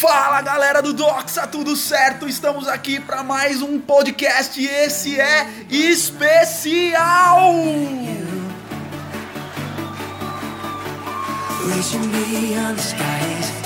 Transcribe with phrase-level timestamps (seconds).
[0.00, 2.26] Fala galera do Doxa, tudo certo?
[2.26, 7.52] Estamos aqui para mais um podcast e esse é especial!
[11.68, 12.10] Reaching
[12.78, 13.59] skies,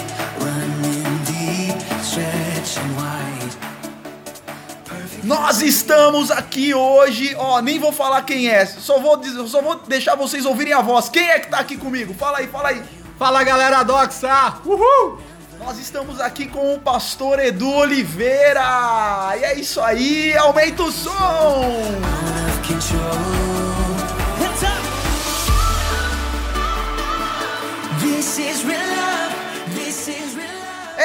[5.25, 10.15] Nós estamos aqui hoje, ó, nem vou falar quem é, só vou, só vou deixar
[10.17, 11.09] vocês ouvirem a voz.
[11.09, 12.13] Quem é que tá aqui comigo?
[12.13, 12.83] Fala aí, fala aí.
[13.19, 14.59] Fala galera Doxa!
[14.67, 15.19] Uhul!
[15.59, 18.61] Nós estamos aqui com o pastor Edu Oliveira.
[19.39, 21.95] E é isso aí, aumenta o som.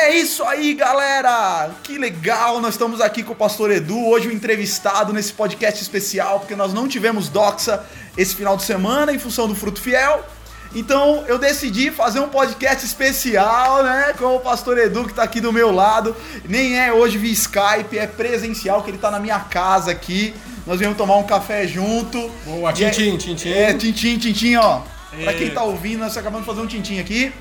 [0.02, 1.72] É isso aí, galera!
[1.84, 2.62] Que legal!
[2.62, 6.56] Nós estamos aqui com o Pastor Edu, hoje o um entrevistado nesse podcast especial, porque
[6.56, 7.86] nós não tivemos doxa
[8.18, 10.26] esse final de semana em função do Fruto Fiel.
[10.74, 14.14] Então eu decidi fazer um podcast especial, né?
[14.18, 16.16] Com o pastor Edu que tá aqui do meu lado.
[16.48, 20.34] Nem é hoje via Skype, é presencial, que ele tá na minha casa aqui.
[20.66, 22.32] Nós viemos tomar um café junto.
[22.46, 23.50] Boa, tintim, é, tintim.
[23.50, 24.82] É, tintim, tintim, ó.
[25.12, 25.24] E...
[25.24, 27.34] Pra quem tá ouvindo, nós acabamos de fazer um tintim aqui.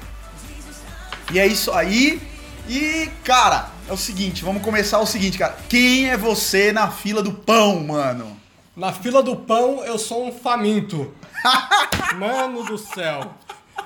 [1.33, 2.20] E é isso aí.
[2.69, 5.56] E, cara, é o seguinte, vamos começar o seguinte, cara.
[5.69, 8.38] Quem é você na fila do pão, mano?
[8.77, 11.12] Na fila do pão, eu sou um faminto.
[12.16, 13.34] Mano do céu.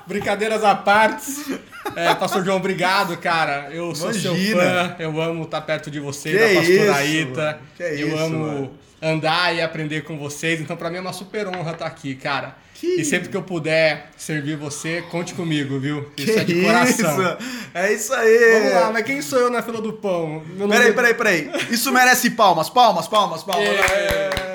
[0.06, 1.60] Brincadeiras à parte.
[1.96, 3.68] É, Pastor João, obrigado, cara.
[3.72, 4.34] Eu sou Imagina.
[4.36, 4.96] seu fã.
[4.98, 7.60] Eu amo estar perto de você, que da pastora Aita.
[7.78, 8.78] eu isso, amo mano.
[9.00, 10.60] andar e aprender com vocês.
[10.60, 12.56] Então, para mim é uma super honra estar aqui, cara.
[12.74, 13.00] Que...
[13.00, 16.10] E sempre que eu puder servir você, conte comigo, viu?
[16.16, 17.20] Isso que é de coração.
[17.20, 17.38] Isso?
[17.74, 18.60] É isso aí.
[18.60, 20.42] Vamos lá, mas quem sou eu na fila do pão?
[20.56, 20.94] Meu peraí, nome...
[20.94, 21.50] peraí, peraí.
[21.70, 23.68] Isso merece palmas, palmas, palmas, palmas.
[23.68, 24.51] É.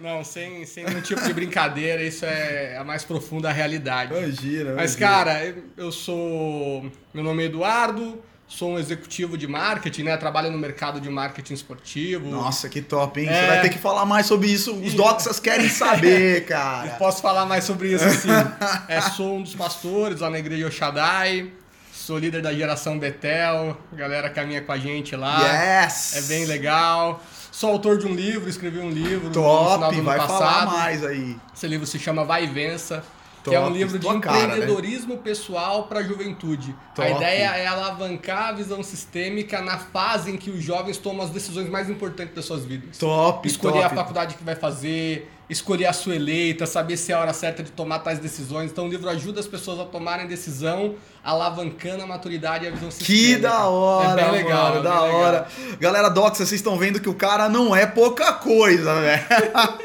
[0.00, 4.12] Não, sem, sem nenhum tipo de brincadeira, isso é a mais profunda realidade.
[4.14, 6.90] Imagina, Mas, cara, eu sou.
[7.12, 10.16] Meu nome é Eduardo, sou um executivo de marketing, né?
[10.16, 12.30] Trabalho no mercado de marketing esportivo.
[12.30, 13.28] Nossa, que top, hein?
[13.28, 13.40] É...
[13.40, 14.74] Você vai ter que falar mais sobre isso.
[14.74, 16.88] Os doxas querem saber, cara.
[16.88, 18.28] Eu posso falar mais sobre isso, sim.
[18.88, 21.52] é, sou um dos pastores lá na igreja Oxadai.
[21.92, 23.76] Sou líder da geração Betel.
[23.92, 25.84] Galera caminha com a gente lá.
[25.84, 26.16] Yes!
[26.16, 27.22] É bem legal.
[27.58, 30.38] Sou autor de um livro, escrevi um livro Top, no final do ano vai passado.
[30.38, 31.36] falar mais aí.
[31.52, 33.02] Esse livro se chama Vai e Vença.
[33.48, 35.22] Top, que é um livro de empreendedorismo cara, né?
[35.24, 36.74] pessoal para a juventude.
[36.94, 37.06] Top.
[37.06, 41.30] A ideia é alavancar a visão sistêmica na fase em que os jovens tomam as
[41.30, 42.98] decisões mais importantes das suas vidas.
[42.98, 43.84] Top, Escolher top.
[43.86, 47.62] a faculdade que vai fazer, escolher a sua eleita, saber se é a hora certa
[47.62, 48.70] de tomar tais decisões.
[48.70, 52.90] Então o livro ajuda as pessoas a tomarem decisão, alavancando a maturidade e a visão
[52.90, 53.36] sistêmica.
[53.36, 55.48] Que da hora, é bem legal, mano, é da bem hora.
[55.58, 55.78] Legal.
[55.78, 59.24] Galera, Docs, vocês estão vendo que o cara não é pouca coisa, velho.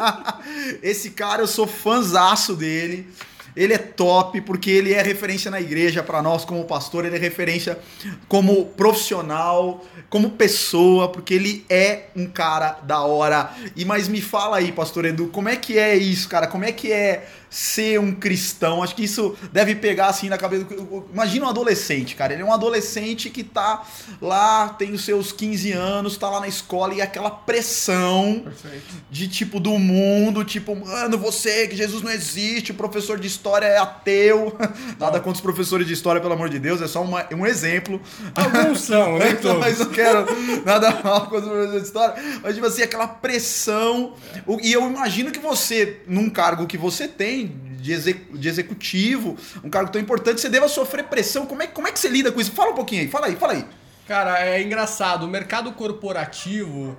[0.83, 3.07] Esse cara, eu sou fãzaço dele.
[3.55, 7.19] Ele é top porque ele é referência na igreja para nós como pastor, ele é
[7.19, 7.77] referência
[8.27, 13.53] como profissional, como pessoa, porque ele é um cara da hora.
[13.75, 16.47] E mas me fala aí, pastor Edu, como é que é isso, cara?
[16.47, 18.81] Como é que é ser um cristão.
[18.81, 20.65] Acho que isso deve pegar assim na cabeça.
[21.13, 22.33] Imagina um adolescente, cara.
[22.33, 23.85] Ele é um adolescente que tá
[24.19, 28.95] lá, tem os seus 15 anos, tá lá na escola e aquela pressão Perfeito.
[29.11, 33.67] de tipo do mundo, tipo, mano, você que Jesus não existe, o professor de história
[33.67, 34.57] é ateu.
[34.99, 38.01] Nada contra os professores de história, pelo amor de Deus, é só uma, um exemplo.
[38.33, 39.37] Alguns são, né?
[39.59, 40.25] Mas não quero
[40.65, 42.15] nada mal com os professores de história.
[42.41, 44.13] Mas, tipo assim, aquela pressão.
[44.33, 44.41] É.
[44.63, 47.42] E eu imagino que você, num cargo que você tem,
[47.83, 51.45] de, de executivo, um cargo tão importante, você deva sofrer pressão.
[51.45, 52.51] Como é, como é que você lida com isso?
[52.51, 53.65] Fala um pouquinho aí, fala aí, fala aí.
[54.07, 55.25] Cara, é engraçado.
[55.25, 56.97] O mercado corporativo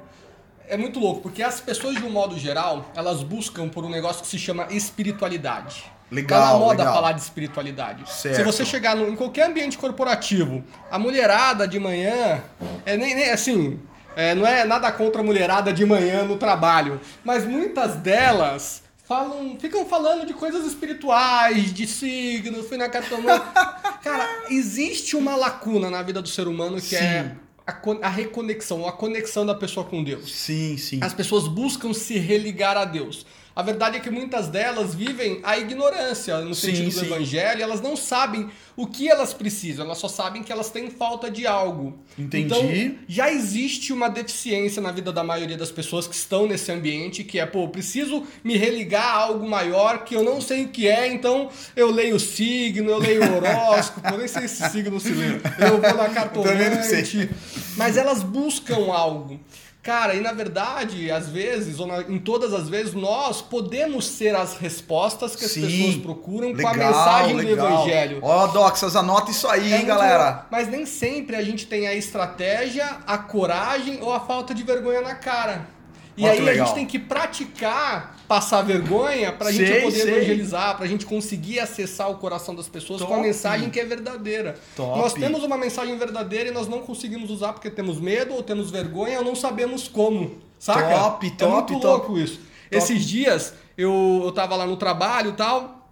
[0.68, 4.22] é muito louco, porque as pessoas, de um modo geral, elas buscam por um negócio
[4.22, 5.84] que se chama espiritualidade.
[6.10, 6.94] Legal, tá na moda legal.
[6.94, 8.10] falar de espiritualidade.
[8.10, 8.36] Certo.
[8.36, 12.42] Se você chegar no, em qualquer ambiente corporativo, a mulherada de manhã,
[12.84, 13.80] é nem, nem assim,
[14.14, 18.83] é, não é nada contra a mulherada de manhã no trabalho, mas muitas delas
[19.14, 23.46] falam, ficam falando de coisas espirituais, de signos, fui na cartomante.
[24.02, 27.04] Cara, existe uma lacuna na vida do ser humano que é sim.
[27.04, 30.34] é a, a, reconexão, a conexão da pessoa com Deus.
[30.34, 30.98] Sim, sim.
[31.00, 33.24] As pessoas buscam se religar a Deus.
[33.56, 37.06] A verdade é que muitas delas vivem a ignorância no sim, sentido do sim.
[37.06, 41.30] evangelho, elas não sabem o que elas precisam, elas só sabem que elas têm falta
[41.30, 41.96] de algo.
[42.18, 42.46] Entendi.
[42.46, 47.22] Então, já existe uma deficiência na vida da maioria das pessoas que estão nesse ambiente,
[47.22, 50.88] que é, pô, preciso me religar a algo maior que eu não sei o que
[50.88, 54.98] é, então eu leio o signo, eu leio o horóscopo, eu nem sei se signo
[54.98, 55.26] se lê.
[55.58, 57.30] Eu vou na cartomante.
[57.76, 59.38] Mas elas buscam algo.
[59.84, 64.34] Cara, e na verdade, às vezes, ou na, em todas as vezes, nós podemos ser
[64.34, 65.60] as respostas que as Sim.
[65.60, 67.68] pessoas procuram Legal, com a mensagem legal.
[67.68, 68.18] do Evangelho.
[68.22, 70.24] Ó, Doxas, anota isso aí, É hein, galera.
[70.24, 70.46] legal.
[70.50, 75.02] Mas nem sempre a gente tem a estratégia, a coragem ou a falta de vergonha
[75.02, 75.68] na cara.
[76.16, 80.14] E aí a gente tem que praticar passar vergonha pra gente Sei, poder sei.
[80.14, 83.22] evangelizar, pra gente conseguir acessar o coração das pessoas com a Top.
[83.26, 84.58] mensagem que é verdadeira.
[84.76, 84.98] Top.
[84.98, 88.70] Nós temos uma mensagem verdadeira e nós não conseguimos usar porque temos medo ou temos
[88.70, 90.38] vergonha ou não sabemos como.
[90.58, 90.88] Saca?
[90.96, 91.86] Top, é top, muito top.
[91.86, 92.40] louco isso.
[92.70, 95.88] Esses dias eu, eu tava lá no trabalho e tal.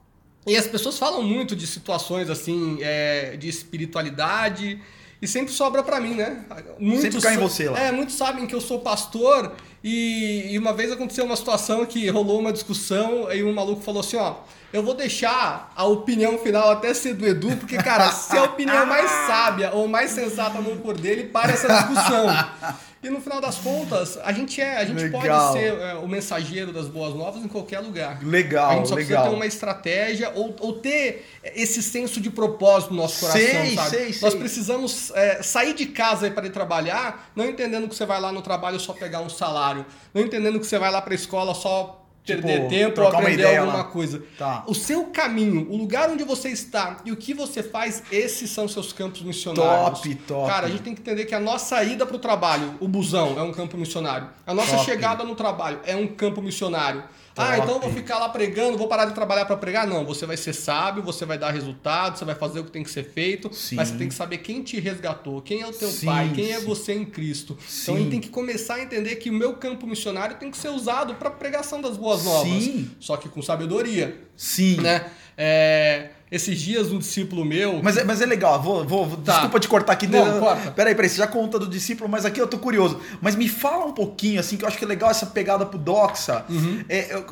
[0.47, 4.81] E as pessoas falam muito de situações assim, é, de espiritualidade,
[5.21, 6.45] e sempre sobra pra mim, né?
[6.81, 7.79] Muitos Sempre cai em você lá.
[7.79, 12.09] É, muitos sabem que eu sou pastor, e, e uma vez aconteceu uma situação que
[12.09, 14.37] rolou uma discussão, e um maluco falou assim: ó,
[14.73, 18.87] eu vou deixar a opinião final até ser do Edu, porque, cara, se a opinião
[18.87, 22.27] mais sábia ou mais sensata não for dele, para essa discussão.
[23.03, 25.21] E no final das contas, a gente é, a gente Legal.
[25.51, 28.25] pode ser é, o mensageiro das boas novas em qualquer lugar.
[28.25, 29.31] Legal, A gente só precisa legal.
[29.31, 33.91] ter uma estratégia ou, ou ter esse senso de propósito no nosso coração, Sei, sabe?
[33.91, 34.39] sei, Nós sei.
[34.39, 38.41] precisamos é, sair de casa para ir trabalhar, não entendendo que você vai lá no
[38.41, 39.85] trabalho só pegar um salário,
[40.15, 43.57] não entendendo que você vai lá para a escola só perder Tipo, tempo ou aprender
[43.57, 43.85] alguma lá.
[43.85, 44.23] coisa.
[44.39, 44.63] Tá.
[44.67, 48.69] O seu caminho, o lugar onde você está e o que você faz, esses são
[48.69, 50.01] seus campos missionários.
[50.01, 50.49] Top, top.
[50.51, 53.39] Cara, a gente tem que entender que a nossa ida para o trabalho, o busão,
[53.39, 54.29] é um campo missionário.
[54.47, 54.85] A nossa Top.
[54.85, 57.03] chegada no trabalho é um campo missionário.
[57.35, 57.49] Top.
[57.49, 59.87] Ah, então eu vou ficar lá pregando, vou parar de trabalhar para pregar?
[59.87, 62.83] Não, você vai ser sábio, você vai dar resultado, você vai fazer o que tem
[62.83, 63.77] que ser feito, Sim.
[63.77, 66.53] mas você tem que saber quem te resgatou, quem é o teu Sim, pai, quem
[66.53, 66.67] é sim.
[66.67, 67.57] você em Cristo.
[67.83, 70.59] Então a gente tem que começar a entender que o meu campo missionário tem que
[70.59, 72.91] ser usado para pregação das boas novas, Sim.
[73.01, 74.81] só que com sabedoria, Sim.
[74.81, 75.11] né?
[75.37, 79.33] É, esses dias um discípulo meu, Mas é, mas é legal, vou, vou, Tá.
[79.33, 80.07] desculpa te cortar aqui.
[80.07, 80.71] Não, corta.
[80.71, 82.99] Peraí, peraí, você já conta do discípulo, mas aqui eu tô curioso.
[83.21, 85.79] Mas me fala um pouquinho, assim, que eu acho que é legal essa pegada pro
[85.79, 86.45] Doxa.
[86.49, 86.83] Uhum.
[86.89, 87.23] É,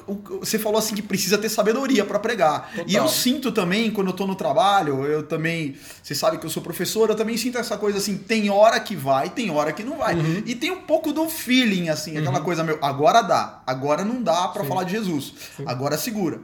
[0.41, 2.71] você falou assim que precisa ter sabedoria pra pregar.
[2.71, 2.85] Total.
[2.87, 5.77] E eu sinto também, quando eu tô no trabalho, eu também.
[6.03, 8.95] Você sabe que eu sou professor, eu também sinto essa coisa assim: tem hora que
[8.95, 10.15] vai, tem hora que não vai.
[10.15, 10.43] Uhum.
[10.45, 14.49] E tem um pouco do feeling, assim, aquela coisa, meu, agora dá, agora não dá
[14.49, 14.69] pra Sim.
[14.69, 15.33] falar de Jesus.
[15.65, 16.41] Agora segura.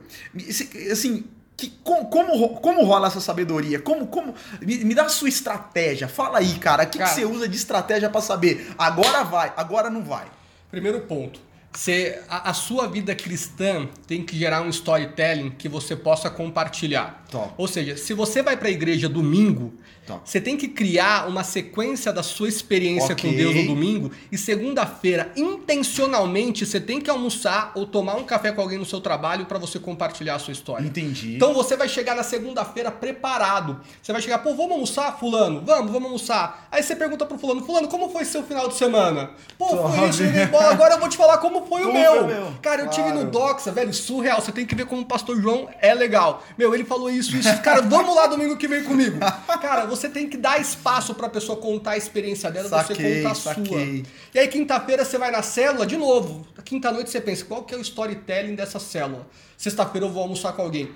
[0.91, 1.25] Assim.
[1.57, 3.81] Que, com- como, como rola essa sabedoria?
[3.81, 6.07] Como, como me, me dá a sua estratégia.
[6.07, 6.85] Fala aí, cara.
[6.85, 8.75] O que, que você usa de estratégia pra saber?
[8.77, 10.27] Agora vai, agora não vai.
[10.71, 11.41] Primeiro ponto.
[11.77, 17.25] Você, a, a sua vida cristã tem que gerar um storytelling que você possa compartilhar.
[17.31, 17.53] Top.
[17.59, 19.75] Ou seja, se você vai para a igreja domingo,
[20.07, 20.23] Top.
[20.25, 23.31] você tem que criar uma sequência da sua experiência Ok.
[23.31, 28.53] com Deus no domingo e segunda-feira, intencionalmente, você tem que almoçar ou tomar um café
[28.53, 30.87] com alguém no seu trabalho para você compartilhar a sua história.
[30.87, 31.37] Entendi.
[31.37, 33.81] Então você vai chegar na segunda-feira preparado.
[34.01, 35.63] Você vai chegar, pô, vamos almoçar, fulano?
[35.67, 36.69] Vamos, vamos almoçar.
[36.71, 39.31] Aí você pergunta pro fulano, fulano, como foi seu final de semana?
[39.59, 40.09] Pô, foi Top.
[40.09, 42.27] isso, joguei bola, agora eu vou te falar como foi o meu.
[42.27, 42.53] meu?
[42.63, 43.25] Cara, eu tive Claro.
[43.25, 44.41] no Doxa, velho, surreal.
[44.41, 46.43] Você tem que ver como o pastor João é legal.
[46.57, 47.61] Meu, ele falou isso, isso.
[47.63, 49.19] Cara, vamos lá domingo que vem comigo.
[49.61, 53.31] Cara, você tem que dar espaço pra pessoa contar a experiência dela, você Saquei, contar
[53.31, 53.65] a saquei.
[54.05, 54.13] sua.
[54.35, 56.47] E aí, quinta-feira, você vai na célula, de novo.
[56.65, 59.27] Quinta-noite você pensa, qual que é o storytelling dessa célula?
[59.57, 60.91] Sexta-feira eu vou almoçar com alguém.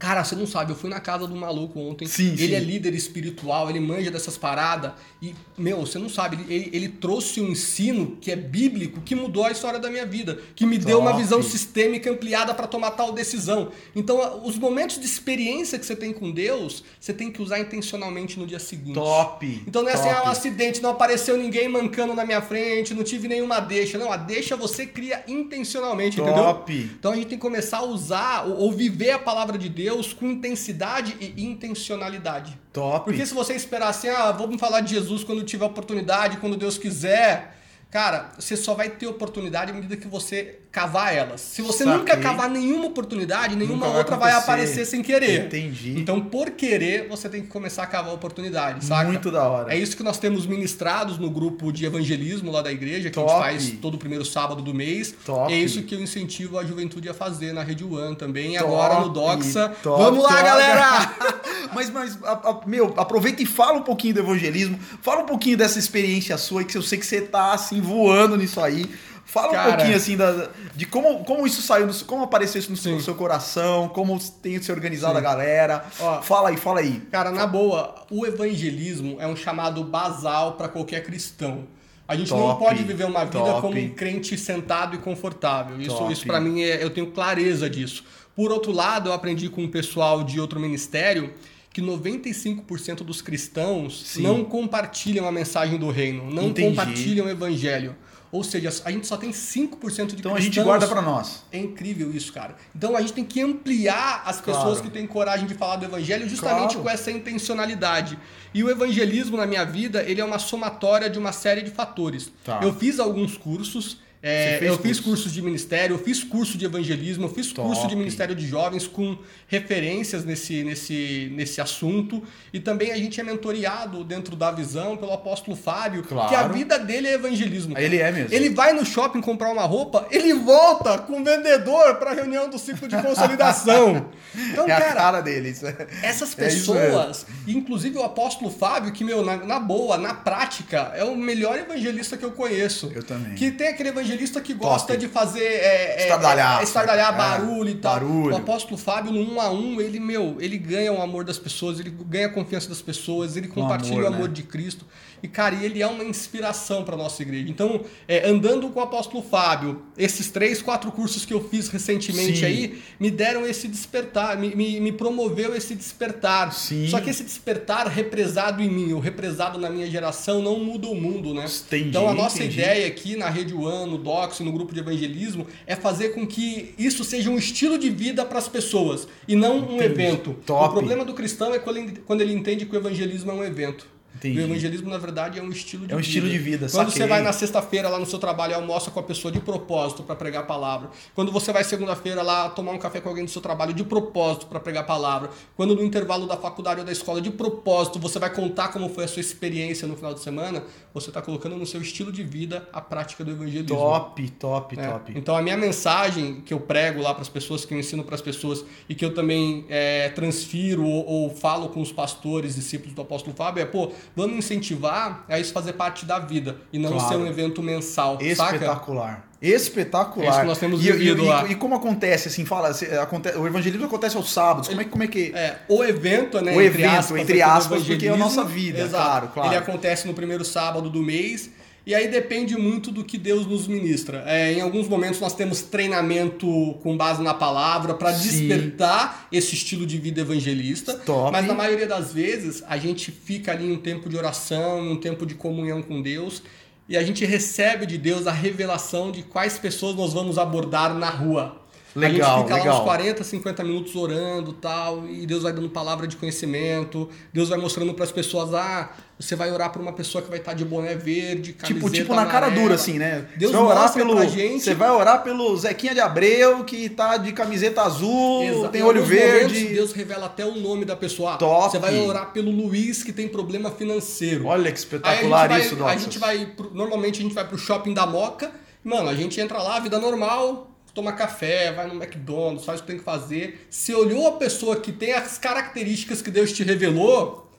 [0.00, 2.06] Cara, você não sabe, eu fui na casa do maluco ontem.
[2.08, 2.54] Sim, ele sim.
[2.54, 4.92] é líder espiritual, ele manja dessas paradas.
[5.20, 9.44] E, meu, você não sabe, ele, ele- trouxe um ensino que é bíblico, que mudou
[9.44, 10.40] a história da minha vida.
[10.56, 11.22] Que me deu uma Top.
[11.22, 13.70] visão sistêmica ampliada para tomar tal decisão.
[13.94, 18.38] Então, os momentos de experiência que você tem com Deus, você tem que usar intencionalmente
[18.38, 18.94] no dia seguinte.
[18.94, 19.62] Top.
[19.66, 20.16] Então não é assim, top.
[20.16, 23.98] ah, um acidente, não apareceu ninguém mancando na minha frente, não tive nenhuma deixa.
[23.98, 26.42] Não, a deixa você cria intencionalmente, entendeu?
[26.42, 26.72] Top.
[26.98, 30.26] Então a gente tem que começar a usar ou viver a palavra de Deus com
[30.26, 32.58] intensidade e intencionalidade.
[32.72, 33.04] Top.
[33.04, 36.78] Porque se você esperar assim, ah, vamos falar de Jesus quando tiver oportunidade, quando Deus
[36.78, 37.59] quiser.
[37.90, 41.40] Cara, você só vai ter oportunidade à medida que você cavar elas.
[41.40, 41.98] Se você Saquei.
[41.98, 45.46] nunca cavar nenhuma oportunidade, nenhuma vai outra vai aparecer sem querer.
[45.46, 45.98] Entendi.
[45.98, 49.08] Então, por querer, você tem que começar a cavar oportunidade, saca?
[49.10, 49.74] Muito da hora.
[49.74, 53.22] É isso que nós temos ministrados no grupo de evangelismo lá da igreja, que a
[53.22, 53.32] Top.
[53.32, 55.12] gente faz todo o primeiro sábado do mês.
[55.26, 55.52] Top.
[55.52, 58.52] É isso que eu incentivo a juventude a fazer na Rede One também.
[58.56, 59.70] Top, agora no Doxa.
[59.82, 60.42] top, Vamos lá, top.
[60.44, 61.16] galera!
[61.74, 64.78] mas, mas a- a- meu, aproveita e fala um pouquinho do evangelismo.
[65.02, 68.60] Fala um pouquinho dessa experiência sua, que eu sei que você tá assim voando nisso
[68.60, 68.88] aí.
[69.24, 69.76] Fala um Cara.
[69.76, 73.00] pouquinho assim da, de como, como isso saiu, no, como apareceu isso no seu, no
[73.00, 75.18] seu coração, como tem se organizado Sim.
[75.18, 75.84] a galera.
[76.00, 76.20] Ó.
[76.20, 77.00] fala aí, fala aí.
[77.12, 81.64] Cara, na boa, o evangelismo é um chamado basal para qualquer cristão.
[82.08, 83.60] A gente não Top, pode viver uma vida top.
[83.60, 85.80] como um crente sentado e confortável.
[85.80, 86.12] Isso, Top.
[86.12, 88.02] isso para mim, é, eu tenho clareza disso.
[88.34, 91.32] Por outro lado, eu aprendi com um pessoal de outro ministério
[91.72, 94.22] que 95% dos cristãos Sim.
[94.22, 96.68] não compartilham a mensagem do reino, não Entendi.
[96.68, 97.96] compartilham o evangelho.
[98.32, 101.42] Ou seja, a gente só tem 5% de Então a gente guarda para nós.
[101.50, 102.54] É incrível isso, cara.
[102.74, 104.82] Então a gente tem que ampliar as pessoas claro.
[104.82, 106.82] que têm coragem de falar do evangelho justamente claro.
[106.82, 108.16] com essa intencionalidade.
[108.54, 112.30] E o evangelismo na minha vida, ele é uma somatória de uma série de fatores.
[112.44, 112.60] Tá.
[112.62, 114.82] Eu fiz alguns cursos, é, eu curso?
[114.82, 117.66] fiz cursos de ministério, eu fiz curso de evangelismo, eu fiz Top.
[117.66, 119.16] curso de ministério de jovens com
[119.48, 122.22] referências nesse, nesse, nesse assunto.
[122.52, 126.28] E também a gente é mentoreado dentro da visão pelo apóstolo Fábio, claro.
[126.28, 127.78] que a vida dele é evangelismo.
[127.78, 128.34] Ele é mesmo.
[128.34, 132.50] Ele vai no shopping comprar uma roupa, ele volta com o vendedor para a reunião
[132.50, 134.06] do ciclo de consolidação.
[134.32, 135.60] Então, é cara, a cara deles.
[136.04, 140.92] Essas é pessoas, é inclusive o apóstolo Fábio, que, meu, na, na boa, na prática,
[140.94, 142.92] é o melhor evangelista que eu conheço.
[142.94, 143.34] Eu também.
[143.34, 144.98] Que tem aquele evangelista evangelista que gosta Top.
[144.98, 147.94] de fazer é, é, estardalhar, é, estardalhar é, barulho e tal.
[147.94, 148.34] Barulho.
[148.34, 151.80] O apóstolo Fábio, no um a um, ele, meu, ele ganha o amor das pessoas,
[151.80, 154.34] ele ganha a confiança das pessoas, ele compartilha amor, o amor né?
[154.34, 154.84] de Cristo.
[155.22, 157.48] E, cara, ele é uma inspiração para nossa igreja.
[157.48, 162.38] Então, é, andando com o apóstolo Fábio, esses três, quatro cursos que eu fiz recentemente
[162.38, 162.44] Sim.
[162.46, 166.52] aí, me deram esse despertar, me, me, me, promoveu esse despertar.
[166.52, 166.88] Sim.
[166.88, 170.94] Só que esse despertar represado em mim, o represado na minha geração, não muda o
[170.94, 171.44] mundo, né?
[171.66, 172.60] Entendi, então, a nossa entendi.
[172.60, 176.74] ideia aqui na Rede One, no Docs, no grupo de evangelismo, é fazer com que
[176.78, 179.84] isso seja um estilo de vida para as pessoas e não um entendi.
[179.84, 180.36] evento.
[180.46, 180.70] Top.
[180.70, 183.86] O problema do cristão é quando ele entende que o evangelismo é um evento.
[184.14, 184.38] Entendi.
[184.38, 185.94] O evangelismo, na verdade, é um estilo de vida.
[185.94, 186.08] É um vida.
[186.08, 187.02] estilo de vida, Quando saquei.
[187.02, 190.02] você vai na sexta-feira lá no seu trabalho e almoça com a pessoa de propósito
[190.02, 190.90] para pregar a palavra.
[191.14, 194.46] Quando você vai segunda-feira lá tomar um café com alguém do seu trabalho de propósito
[194.46, 195.30] para pregar a palavra.
[195.56, 199.04] Quando no intervalo da faculdade ou da escola de propósito você vai contar como foi
[199.04, 202.68] a sua experiência no final de semana, você está colocando no seu estilo de vida
[202.72, 203.68] a prática do evangelismo.
[203.68, 204.88] Top, top, é.
[204.88, 205.12] top.
[205.16, 208.16] Então a minha mensagem que eu prego lá para as pessoas, que eu ensino para
[208.16, 212.94] as pessoas e que eu também é, transfiro ou, ou falo com os pastores, discípulos
[212.94, 216.92] do apóstolo Fábio é, pô, vamos incentivar a isso fazer parte da vida e não
[216.92, 217.08] claro.
[217.08, 218.18] ser um evento mensal.
[218.20, 219.10] Espetacular.
[219.10, 219.30] Saca?
[219.42, 220.26] Espetacular.
[220.26, 221.46] É isso que nós temos e, e, lá.
[221.48, 222.70] E, como acontece, assim, fala,
[223.02, 225.32] acontece, o evangelismo acontece aos sábados, como é, como é que...
[225.34, 228.80] É, o evento, né, o entre evento, aspas, entre aspas, porque é a nossa vida,
[228.80, 229.48] exato, claro, claro.
[229.48, 231.50] Ele acontece no primeiro sábado do mês,
[231.86, 234.22] e aí depende muito do que Deus nos ministra.
[234.26, 239.86] É, em alguns momentos nós temos treinamento com base na palavra para despertar esse estilo
[239.86, 240.94] de vida evangelista.
[240.94, 241.32] Top.
[241.32, 244.96] Mas na maioria das vezes a gente fica ali em um tempo de oração, um
[244.96, 246.42] tempo de comunhão com Deus.
[246.88, 251.08] E a gente recebe de Deus a revelação de quais pessoas nós vamos abordar na
[251.08, 251.59] rua.
[251.94, 252.74] Legal, a gente fica legal.
[252.74, 257.48] lá uns 40, 50 minutos orando tal, e Deus vai dando palavra de conhecimento, Deus
[257.48, 260.54] vai mostrando para as pessoas, ah, você vai orar para uma pessoa que vai estar
[260.54, 263.26] de boné verde, Tipo, tipo na cara dura, assim, né?
[263.36, 264.62] Deus você vai orar pelo, gente.
[264.62, 268.68] Você vai orar pelo Zequinha de Abreu, que tá de camiseta azul, Exato.
[268.68, 269.66] tem olho verde.
[269.66, 271.36] Deus revela até o nome da pessoa.
[271.36, 271.70] Top.
[271.70, 274.46] Você vai orar pelo Luiz, que tem problema financeiro.
[274.46, 275.96] Olha que espetacular vai, isso, Doxas.
[275.96, 278.50] A gente vai, normalmente a gente vai pro shopping da Moca,
[278.82, 280.69] mano, a gente entra lá, vida normal,
[281.00, 283.66] toma café, vai no McDonald's, faz o que tem que fazer.
[283.70, 287.50] Se olhou a pessoa que tem as características que Deus te revelou,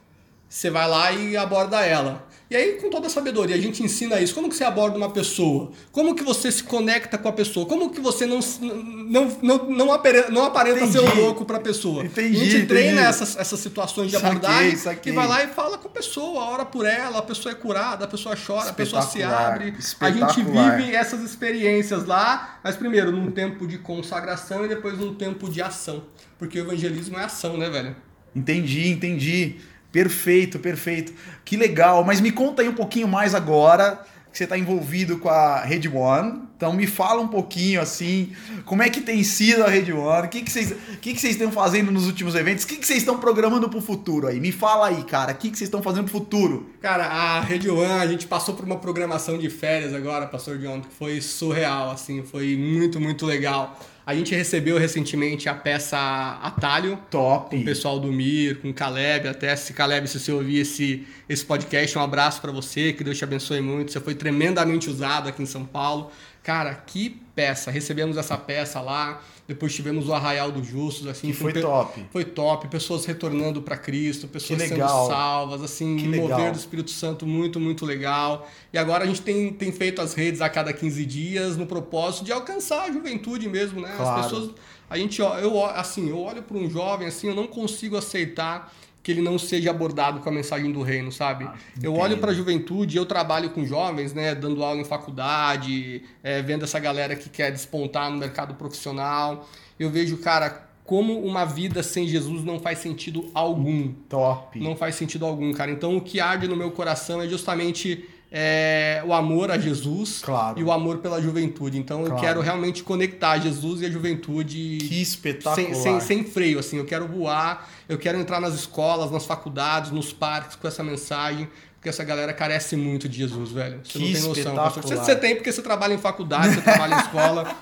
[0.47, 2.27] você vai lá e aborda ela.
[2.51, 4.35] E aí, com toda a sabedoria, a gente ensina isso.
[4.35, 5.71] Como que você aborda uma pessoa?
[5.89, 7.65] Como que você se conecta com a pessoa?
[7.65, 11.59] Como que você não, não, não, não, aparenta, não aparenta ser um louco para a
[11.61, 12.03] pessoa?
[12.03, 12.67] Entendi, a gente entendi.
[12.67, 15.13] treina essas, essas situações de saquei, abordagem saquei.
[15.13, 18.03] e vai lá e fala com a pessoa, ora por ela, a pessoa é curada,
[18.03, 19.73] a pessoa chora, a pessoa se abre.
[20.01, 25.15] A gente vive essas experiências lá, mas primeiro num tempo de consagração e depois num
[25.15, 26.03] tempo de ação.
[26.37, 27.95] Porque o evangelismo é ação, né, velho?
[28.35, 29.57] Entendi, entendi.
[29.91, 31.13] Perfeito, perfeito.
[31.43, 32.03] Que legal.
[32.03, 33.99] Mas me conta aí um pouquinho mais agora
[34.31, 36.43] que você está envolvido com a Rede One.
[36.55, 38.31] Então me fala um pouquinho assim,
[38.65, 41.19] como é que tem sido a Rede One, o que, que, vocês, o que, que
[41.19, 44.27] vocês estão fazendo nos últimos eventos, o que, que vocês estão programando para o futuro
[44.27, 44.39] aí?
[44.39, 46.69] Me fala aí, cara, o que, que vocês estão fazendo para o futuro?
[46.79, 50.81] Cara, a Rede One, a gente passou por uma programação de férias agora, Pastor John,
[50.81, 53.79] que foi surreal, assim, foi muito, muito legal.
[54.11, 55.97] A gente recebeu recentemente a peça
[56.41, 56.99] Atalho.
[57.09, 57.55] Top.
[57.55, 59.25] Com o pessoal do Mir, com o Caleb.
[59.29, 62.91] Até se Caleb, se você ouvir esse, esse podcast, um abraço para você.
[62.91, 63.89] Que Deus te abençoe muito.
[63.89, 66.11] Você foi tremendamente usado aqui em São Paulo.
[66.43, 67.69] Cara, que peça.
[67.69, 69.21] Recebemos essa peça lá.
[69.47, 71.27] Depois tivemos o Arraial dos Justos, assim.
[71.27, 72.05] Que foi top.
[72.11, 72.67] Foi top.
[72.67, 76.51] Pessoas retornando para Cristo, pessoas sendo salvas, assim, que mover legal.
[76.51, 78.49] do Espírito Santo muito, muito legal.
[78.73, 82.25] E agora a gente tem, tem feito as redes a cada 15 dias no propósito
[82.25, 83.93] de alcançar a juventude mesmo, né?
[83.95, 84.19] Claro.
[84.19, 84.51] As pessoas.
[84.89, 89.11] A gente, eu, assim, eu olho para um jovem assim, eu não consigo aceitar que
[89.11, 91.45] ele não seja abordado com a mensagem do reino, sabe?
[91.45, 96.03] Ah, eu olho para a juventude, eu trabalho com jovens, né, dando aula em faculdade,
[96.23, 99.49] é, vendo essa galera que quer despontar no mercado profissional.
[99.79, 103.91] Eu vejo, cara, como uma vida sem Jesus não faz sentido algum.
[104.09, 104.59] Top.
[104.59, 105.71] Não faz sentido algum, cara.
[105.71, 110.57] Então o que arde no meu coração é justamente é o amor a Jesus Claro.
[110.57, 111.77] e o amor pela juventude.
[111.77, 112.21] Então eu Claro.
[112.21, 115.55] quero realmente conectar Jesus e a juventude Que espetacular.
[115.55, 116.77] sem, sem, sem freio, assim.
[116.77, 121.49] Eu quero voar, eu quero entrar nas escolas, nas faculdades, nos parques com essa mensagem.
[121.75, 123.79] Porque essa galera carece muito de Jesus, velho.
[123.83, 124.55] Você Que não tem noção.
[124.55, 124.83] pastor.
[124.83, 127.55] Você, você tem porque você trabalha em faculdade, você trabalha em escola.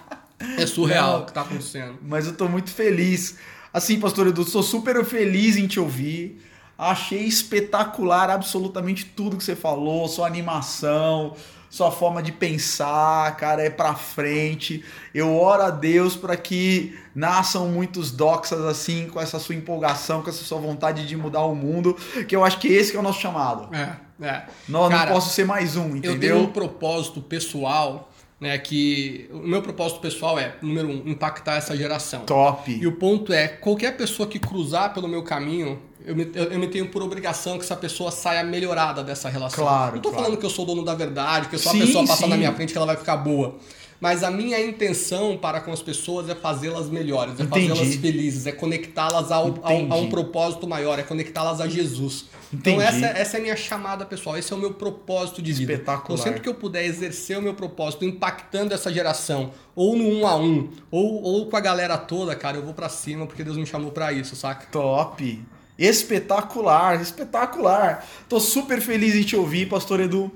[0.58, 1.22] É surreal Não.
[1.22, 1.96] o que tá acontecendo.
[2.02, 3.38] Mas eu tô muito feliz.
[3.74, 6.42] Assim, pastor Edu, sou super feliz em te ouvir.
[6.80, 11.36] Achei espetacular absolutamente tudo que você falou, sua animação,
[11.70, 14.82] sua forma de pensar, cara, é pra frente.
[15.14, 20.30] Eu oro a Deus para que nasçam muitos doxas assim, com essa sua empolgação, com
[20.30, 23.04] essa sua vontade de mudar o mundo, que eu acho que esse que é o
[23.04, 23.76] nosso chamado.
[23.76, 24.46] É, é.
[24.70, 26.48] Não, Cara, não posso ser mais um, Eu tenho um entendeu?
[26.48, 28.10] propósito pessoal,
[28.40, 28.58] né?
[28.58, 32.22] Que o meu propósito pessoal é, número um, impactar essa geração.
[32.22, 32.72] Top.
[32.72, 36.60] E o ponto é, qualquer pessoa que cruzar pelo meu caminho, eu me, eu, eu
[36.60, 39.64] me tenho por obrigação que essa pessoa saia melhorada dessa relação.
[39.64, 40.24] Claro, Não tô claro.
[40.26, 42.54] falando que eu sou dono da verdade, que só Sim, a pessoa passar na minha
[42.54, 43.56] frente que ela vai ficar boa.
[44.02, 48.52] Mas a minha intenção para com as pessoas é fazê-las melhores, é fazê-las felizes, é
[48.54, 52.26] conectá-las ao, ao- a um propósito maior, é conectá-las a Jesus.
[52.52, 52.78] Entendi.
[52.78, 55.74] Então essa, essa é a minha chamada pessoal, esse é o meu propósito de vida.
[55.74, 56.06] Espetacular.
[56.06, 60.26] Então sempre que eu puder exercer o meu propósito, impactando essa geração, ou no um
[60.26, 63.58] a um, ou, ou com a galera toda, cara, eu vou pra cima porque Deus
[63.58, 64.66] me chamou pra isso, saca?
[64.72, 65.44] Top.
[65.80, 68.06] Espetacular, espetacular.
[68.28, 70.30] Tô super feliz em te ouvir, Pastor Edu.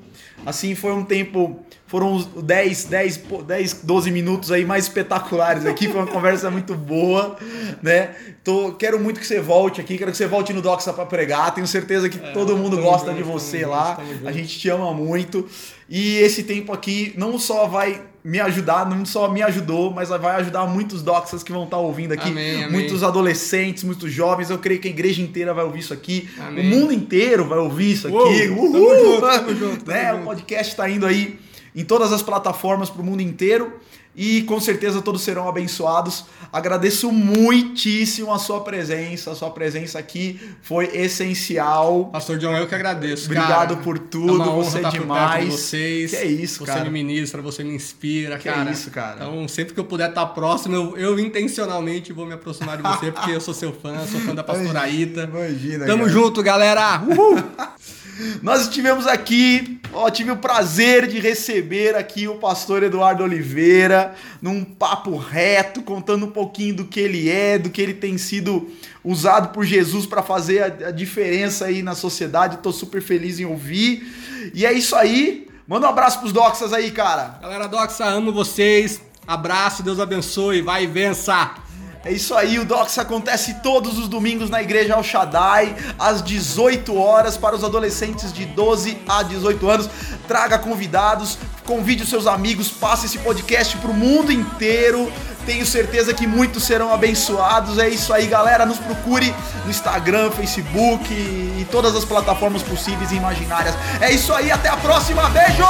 [0.45, 5.65] Assim, foi um tempo, foram uns 10, 10, pô, 10, 12 minutos aí mais espetaculares
[5.65, 7.37] aqui, foi uma conversa muito boa,
[7.81, 8.13] né?
[8.43, 11.53] Tô, quero muito que você volte aqui, quero que você volte no Doxa pra pregar,
[11.53, 14.27] tenho certeza que todo mundo É, gosta junto, de você lá, junto.
[14.27, 15.47] a gente te ama muito.
[15.87, 20.37] E esse tempo aqui não só vai me ajudar, não só me ajudou, mas vai
[20.37, 22.71] ajudar muitos doxas que vão estar ouvindo aqui, Amém, amém.
[22.71, 24.49] muitos adolescentes, muitos jovens.
[24.49, 26.29] Eu creio que a igreja inteira vai ouvir isso aqui.
[26.39, 26.65] Amém.
[26.65, 28.47] O mundo inteiro vai ouvir isso Uou, aqui.
[28.47, 28.95] tamo Uhul!
[28.95, 30.11] junto, tamo junto, tamo né?
[30.11, 30.21] junto.
[30.21, 31.37] O podcast está indo aí
[31.75, 33.73] em todas as plataformas para o mundo inteiro.
[34.15, 36.25] E com certeza todos serão abençoados.
[36.51, 39.31] Agradeço muitíssimo a sua presença.
[39.31, 42.05] A sua presença aqui foi essencial.
[42.11, 43.25] Pastor John, eu que agradeço.
[43.25, 43.81] Obrigado cara.
[43.81, 45.45] por É tudo, uma honra você é estar demais.
[45.45, 46.11] de vocês.
[46.11, 46.83] Que é isso, você cara.
[46.85, 48.69] me ministra, você me inspira, Que cara.
[48.69, 49.15] é isso, cara.
[49.15, 53.11] Então, sempre que eu puder estar próximo, eu, eu intencionalmente vou me aproximar de você,
[53.11, 55.23] porque eu sou seu fã, sou fã da pastora Ita.
[55.23, 55.85] Imagina.
[55.87, 56.13] Tamo cara.
[56.13, 57.01] junto, galera!
[57.01, 57.43] Uhul!
[58.43, 64.63] Nós estivemos aqui, ó, tive o prazer de receber aqui o pastor Eduardo Oliveira, num
[64.63, 68.69] papo reto, contando um pouquinho do que ele é, do que ele tem sido
[69.03, 72.57] usado por Jesus para fazer a, a diferença aí na sociedade.
[72.57, 74.51] Tô super feliz em ouvir.
[74.53, 75.47] E é isso aí.
[75.67, 77.39] Manda um abraço pros doxas aí, cara.
[77.41, 79.01] Galera Doxa, amo vocês.
[79.25, 80.61] Abraço, Deus abençoe.
[80.61, 81.62] Vai e vença!
[82.05, 86.97] É isso aí, o Dox acontece todos os domingos na Igreja Al Shaddai, às 18
[86.97, 89.89] horas, para os adolescentes de 12 a 18 anos.
[90.27, 95.09] Traga convidados, convide os seus amigos, passe esse podcast para o mundo inteiro.
[95.45, 97.77] Tenho certeza que muitos serão abençoados.
[97.77, 98.65] É isso aí, galera.
[98.65, 103.75] Nos procure no Instagram, Facebook e todas as plataformas possíveis e imaginárias.
[104.01, 105.29] É isso aí, até a próxima.
[105.29, 105.63] Beijo!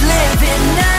[0.00, 0.97] living now.